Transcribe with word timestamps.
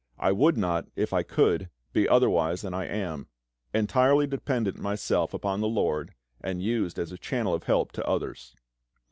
I 0.17 0.31
would 0.31 0.57
not, 0.57 0.87
if 0.95 1.13
I 1.13 1.21
could, 1.21 1.69
be 1.93 2.09
otherwise 2.09 2.63
than 2.63 2.73
I 2.73 2.85
am 2.87 3.27
entirely 3.71 4.25
dependent 4.25 4.79
myself 4.79 5.31
upon 5.31 5.61
the 5.61 5.67
LORD, 5.69 6.15
and 6.43 6.59
used 6.59 6.97
as 6.97 7.11
a 7.11 7.19
channel 7.19 7.53
of 7.53 7.65
help 7.65 7.91
to 7.91 8.07
others. 8.07 8.55